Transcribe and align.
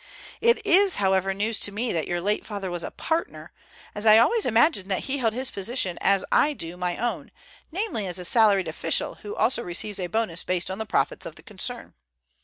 "It 0.41 0.65
is, 0.65 0.95
however, 0.95 1.31
news 1.31 1.59
to 1.59 1.71
me 1.71 1.93
that 1.93 2.07
your 2.07 2.19
late 2.21 2.43
father 2.43 2.71
was 2.71 2.83
a 2.83 2.89
partner, 2.89 3.51
as 3.93 4.03
I 4.03 4.17
always 4.17 4.47
imagined 4.47 4.89
that 4.89 5.03
he 5.03 5.19
held 5.19 5.33
his 5.33 5.51
position 5.51 5.99
as 6.01 6.25
I 6.31 6.53
do 6.53 6.75
my 6.75 6.97
own, 6.97 7.29
namely, 7.71 8.07
as 8.07 8.17
a 8.17 8.25
salaried 8.25 8.67
official 8.67 9.19
who 9.21 9.35
also 9.35 9.61
receives 9.61 9.99
a 9.99 10.07
bonus 10.07 10.41
based 10.43 10.71
on 10.71 10.79
the 10.79 10.87
profits 10.87 11.27
of 11.27 11.35
the 11.35 11.43
concern. 11.43 11.93